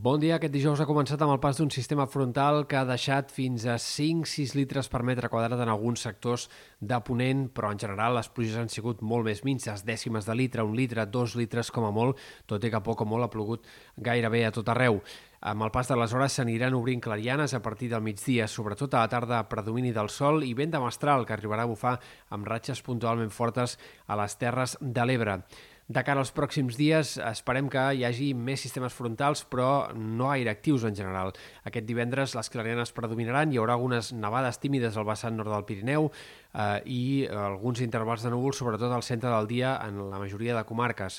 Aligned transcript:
Bon 0.00 0.16
dia. 0.16 0.38
Aquest 0.38 0.54
dijous 0.54 0.80
ha 0.80 0.86
començat 0.88 1.20
amb 1.20 1.34
el 1.34 1.40
pas 1.42 1.58
d'un 1.60 1.68
sistema 1.68 2.06
frontal 2.08 2.62
que 2.64 2.78
ha 2.78 2.86
deixat 2.88 3.34
fins 3.36 3.66
a 3.68 3.74
5-6 3.76 4.54
litres 4.56 4.88
per 4.88 5.02
metre 5.04 5.28
quadrat 5.28 5.60
en 5.60 5.68
alguns 5.68 6.00
sectors 6.06 6.46
de 6.80 6.96
Ponent, 7.04 7.42
però 7.52 7.68
en 7.74 7.80
general 7.82 8.14
les 8.16 8.30
pluges 8.32 8.56
han 8.56 8.72
sigut 8.72 9.02
molt 9.04 9.26
més 9.28 9.42
minces, 9.44 9.82
dècimes 9.84 10.24
de 10.24 10.36
litre, 10.38 10.64
un 10.64 10.72
litre, 10.78 11.04
dos 11.04 11.34
litres 11.36 11.68
com 11.68 11.84
a 11.84 11.90
molt, 11.92 12.16
tot 12.48 12.64
i 12.64 12.70
que 12.72 12.80
poc 12.86 13.02
o 13.04 13.06
molt 13.10 13.26
ha 13.26 13.28
plogut 13.34 13.68
gairebé 13.98 14.46
a 14.46 14.54
tot 14.56 14.70
arreu. 14.72 15.02
Amb 15.50 15.66
el 15.66 15.72
pas 15.74 15.92
de 15.92 15.98
les 16.00 16.14
hores 16.16 16.38
s'aniran 16.38 16.78
obrint 16.78 17.04
clarianes 17.04 17.52
a 17.52 17.60
partir 17.60 17.90
del 17.90 18.00
migdia, 18.06 18.46
sobretot 18.48 18.96
a 18.96 19.02
la 19.04 19.10
tarda 19.12 19.42
predomini 19.52 19.92
del 19.92 20.08
sol 20.08 20.40
i 20.48 20.54
vent 20.56 20.72
de 20.72 20.80
mestral 20.80 21.26
que 21.28 21.36
arribarà 21.36 21.68
a 21.68 21.72
bufar 21.74 21.98
amb 22.32 22.48
ratxes 22.48 22.80
puntualment 22.88 23.36
fortes 23.36 23.76
a 24.06 24.16
les 24.22 24.38
Terres 24.40 24.78
de 24.80 25.04
l'Ebre. 25.04 25.42
De 25.90 26.04
cara 26.06 26.22
als 26.22 26.30
pròxims 26.30 26.76
dies 26.78 27.16
esperem 27.18 27.66
que 27.66 27.82
hi 27.98 28.04
hagi 28.06 28.28
més 28.30 28.62
sistemes 28.62 28.94
frontals, 28.94 29.40
però 29.50 29.90
no 29.98 30.28
gaire 30.30 30.52
actius 30.52 30.84
en 30.86 30.94
general. 30.94 31.32
Aquest 31.66 31.88
divendres 31.88 32.36
les 32.38 32.50
clarianes 32.54 32.92
predominaran, 32.94 33.50
hi 33.50 33.58
haurà 33.58 33.74
algunes 33.74 34.12
nevades 34.14 34.60
tímides 34.62 34.94
al 34.94 35.08
vessant 35.08 35.34
nord 35.34 35.50
del 35.50 35.64
Pirineu 35.66 36.06
eh, 36.06 36.76
i 36.86 37.00
alguns 37.26 37.82
intervals 37.82 38.22
de 38.22 38.30
núvols, 38.30 38.60
sobretot 38.62 38.94
al 38.94 39.02
centre 39.02 39.32
del 39.32 39.48
dia 39.50 39.72
en 39.82 39.98
la 40.12 40.20
majoria 40.22 40.54
de 40.54 40.62
comarques. 40.68 41.16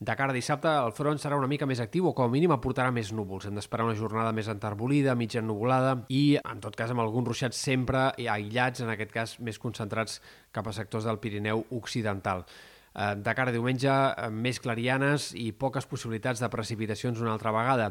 De 0.00 0.14
cara 0.16 0.32
a 0.32 0.36
dissabte, 0.36 0.72
el 0.86 0.94
front 0.96 1.20
serà 1.20 1.36
una 1.36 1.48
mica 1.52 1.68
més 1.68 1.82
actiu 1.84 2.08
o 2.08 2.14
com 2.16 2.30
a 2.30 2.32
mínim 2.32 2.54
aportarà 2.56 2.88
més 2.92 3.10
núvols. 3.12 3.50
Hem 3.50 3.60
d'esperar 3.60 3.84
una 3.84 3.98
jornada 4.00 4.32
més 4.32 4.48
enterbolida, 4.48 5.16
mitja 5.16 5.42
ennuvolada 5.42 5.92
i, 6.08 6.38
en 6.40 6.64
tot 6.64 6.76
cas, 6.76 6.92
amb 6.92 7.04
alguns 7.04 7.28
ruixats 7.34 7.60
sempre 7.68 8.06
aïllats, 8.16 8.80
en 8.80 8.94
aquest 8.94 9.12
cas 9.12 9.36
més 9.44 9.60
concentrats 9.60 10.22
cap 10.56 10.68
a 10.68 10.74
sectors 10.76 11.04
del 11.04 11.20
Pirineu 11.20 11.66
occidental. 11.82 12.46
Eh, 12.96 13.14
de 13.16 13.34
cara 13.34 13.52
a 13.52 13.52
diumenge, 13.52 13.92
eh, 13.92 14.28
més 14.32 14.56
clarianes 14.56 15.34
i 15.36 15.50
poques 15.52 15.84
possibilitats 15.84 16.40
de 16.40 16.48
precipitacions 16.48 17.20
una 17.20 17.34
altra 17.34 17.52
vegada. 17.52 17.90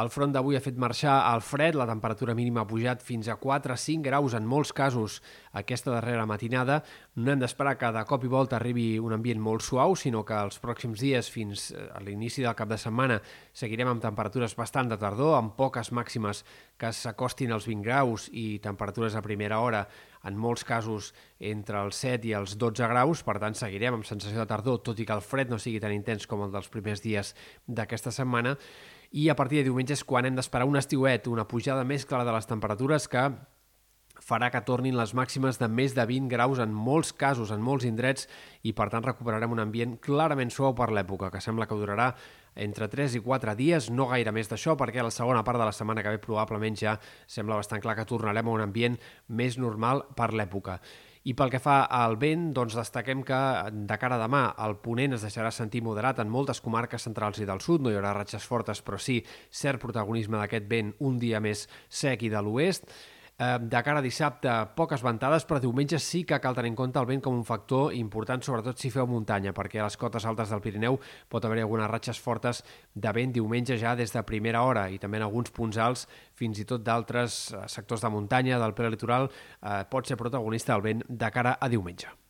El 0.00 0.10
front 0.10 0.32
d'avui 0.34 0.56
ha 0.56 0.62
fet 0.62 0.76
marxar 0.78 1.14
el 1.32 1.40
fred, 1.42 1.74
la 1.78 1.86
temperatura 1.86 2.34
mínima 2.34 2.62
ha 2.62 2.66
pujat 2.66 3.02
fins 3.02 3.28
a 3.28 3.36
4-5 3.38 4.02
graus 4.02 4.34
en 4.34 4.46
molts 4.46 4.72
casos 4.72 5.20
aquesta 5.52 5.90
darrera 5.90 6.26
matinada. 6.26 6.82
No 7.14 7.30
hem 7.30 7.38
d'esperar 7.42 7.76
que 7.78 7.92
de 7.94 8.04
cop 8.06 8.26
i 8.26 8.30
volta 8.30 8.56
arribi 8.58 8.98
un 8.98 9.14
ambient 9.14 9.40
molt 9.42 9.62
suau, 9.62 9.94
sinó 9.94 10.24
que 10.24 10.34
els 10.34 10.58
pròxims 10.62 11.02
dies 11.02 11.30
fins 11.30 11.70
a 11.94 12.02
l'inici 12.02 12.42
del 12.42 12.54
cap 12.54 12.70
de 12.70 12.78
setmana 12.78 13.20
seguirem 13.52 13.88
amb 13.88 14.02
temperatures 14.02 14.54
bastant 14.58 14.90
de 14.90 14.98
tardor, 14.98 15.36
amb 15.38 15.54
poques 15.58 15.90
màximes 15.90 16.44
que 16.78 16.90
s'acostin 16.90 17.52
als 17.52 17.66
20 17.66 17.86
graus 17.86 18.28
i 18.32 18.58
temperatures 18.58 19.14
a 19.14 19.22
primera 19.22 19.58
hora 19.60 19.86
en 20.24 20.36
molts 20.36 20.64
casos 20.68 21.12
entre 21.38 21.80
els 21.80 22.00
7 22.02 22.28
i 22.28 22.34
els 22.36 22.56
12 22.60 22.88
graus, 22.92 23.22
per 23.24 23.38
tant 23.40 23.56
seguirem 23.56 23.96
amb 23.96 24.08
sensació 24.08 24.42
de 24.42 24.48
tardor, 24.50 24.80
tot 24.84 25.00
i 25.00 25.06
que 25.08 25.16
el 25.16 25.24
fred 25.24 25.52
no 25.52 25.58
sigui 25.58 25.80
tan 25.80 25.94
intens 25.96 26.26
com 26.28 26.44
el 26.44 26.52
dels 26.52 26.68
primers 26.72 27.02
dies 27.04 27.34
d'aquesta 27.66 28.12
setmana, 28.14 28.56
i 29.10 29.28
a 29.28 29.34
partir 29.34 29.60
de 29.60 29.70
diumenge 29.70 29.96
és 29.96 30.04
quan 30.06 30.28
hem 30.28 30.36
d'esperar 30.36 30.68
un 30.68 30.78
estiuet, 30.78 31.26
una 31.26 31.48
pujada 31.48 31.84
més 31.84 32.06
clara 32.06 32.28
de 32.28 32.36
les 32.36 32.46
temperatures 32.46 33.08
que 33.10 33.30
farà 34.20 34.50
que 34.52 34.60
tornin 34.66 34.98
les 34.98 35.14
màximes 35.16 35.58
de 35.58 35.66
més 35.72 35.96
de 35.96 36.04
20 36.06 36.28
graus 36.30 36.60
en 36.62 36.72
molts 36.76 37.12
casos, 37.16 37.50
en 37.50 37.62
molts 37.64 37.86
indrets, 37.88 38.28
i 38.62 38.74
per 38.76 38.90
tant 38.92 39.06
recuperarem 39.06 39.56
un 39.56 39.64
ambient 39.64 39.96
clarament 40.04 40.52
suau 40.52 40.76
per 40.76 40.90
l'època, 40.92 41.32
que 41.32 41.40
sembla 41.40 41.66
que 41.66 41.78
durarà 41.78 42.12
entre 42.54 42.88
3 42.88 43.18
i 43.18 43.22
4 43.24 43.54
dies, 43.58 43.90
no 43.90 44.08
gaire 44.10 44.32
més 44.32 44.50
d'això, 44.50 44.76
perquè 44.78 45.02
a 45.02 45.06
la 45.06 45.14
segona 45.14 45.44
part 45.46 45.58
de 45.60 45.68
la 45.68 45.76
setmana 45.76 46.02
que 46.02 46.16
ve 46.16 46.22
probablement 46.22 46.76
ja 46.78 46.96
sembla 47.26 47.60
bastant 47.60 47.82
clar 47.82 47.96
que 47.98 48.08
tornarem 48.08 48.48
a 48.48 48.56
un 48.56 48.64
ambient 48.66 48.98
més 49.28 49.58
normal 49.58 50.04
per 50.16 50.32
l'època. 50.34 50.80
I 51.28 51.34
pel 51.36 51.50
que 51.52 51.60
fa 51.60 51.82
al 51.92 52.14
vent, 52.16 52.46
doncs 52.56 52.78
destaquem 52.78 53.20
que 53.28 53.38
de 53.70 53.96
cara 54.00 54.16
a 54.16 54.22
demà 54.22 54.46
el 54.64 54.78
ponent 54.80 55.18
es 55.18 55.24
deixarà 55.26 55.50
sentir 55.52 55.82
moderat 55.84 56.22
en 56.22 56.30
moltes 56.32 56.62
comarques 56.64 57.04
centrals 57.04 57.42
i 57.42 57.48
del 57.48 57.60
sud, 57.60 57.84
no 57.84 57.92
hi 57.92 57.98
haurà 57.98 58.14
ratxes 58.16 58.46
fortes, 58.48 58.80
però 58.80 58.96
sí 58.96 59.18
cert 59.50 59.82
protagonisme 59.82 60.40
d'aquest 60.40 60.68
vent 60.70 60.94
un 61.04 61.18
dia 61.20 61.42
més 61.44 61.66
sec 61.88 62.24
i 62.24 62.32
de 62.32 62.40
l'oest. 62.40 62.88
De 63.40 63.80
cara 63.80 64.02
a 64.02 64.04
dissabte, 64.04 64.52
poques 64.76 65.00
ventades, 65.00 65.46
però 65.48 65.56
diumenge 65.62 65.96
sí 66.04 66.26
que 66.28 66.36
cal 66.44 66.52
tenir 66.58 66.74
en 66.74 66.76
compte 66.76 67.00
el 67.00 67.06
vent 67.08 67.22
com 67.24 67.38
un 67.38 67.46
factor 67.48 67.94
important, 67.96 68.44
sobretot 68.44 68.76
si 68.76 68.90
feu 68.92 69.08
muntanya, 69.08 69.54
perquè 69.56 69.80
a 69.80 69.86
les 69.86 69.96
cotes 69.96 70.28
altes 70.28 70.52
del 70.52 70.60
Pirineu 70.60 71.00
pot 71.32 71.48
haver 71.48 71.62
algunes 71.64 71.88
ratxes 71.88 72.20
fortes 72.20 72.60
de 72.92 73.16
vent 73.16 73.32
diumenge 73.32 73.80
ja 73.80 73.96
des 73.96 74.12
de 74.12 74.26
primera 74.28 74.60
hora 74.68 74.90
i 74.92 75.00
també 75.00 75.22
en 75.22 75.24
alguns 75.30 75.56
punts 75.56 75.80
alts, 75.80 76.04
fins 76.36 76.60
i 76.60 76.68
tot 76.68 76.84
d'altres 76.84 77.40
eh, 77.56 77.64
sectors 77.64 78.04
de 78.04 78.12
muntanya, 78.12 78.60
del 78.60 78.76
prelitoral, 78.76 79.32
eh, 79.32 79.84
pot 79.88 80.04
ser 80.04 80.20
protagonista 80.20 80.76
el 80.76 80.84
vent 80.84 81.06
de 81.08 81.32
cara 81.32 81.56
a 81.56 81.72
diumenge. 81.72 82.20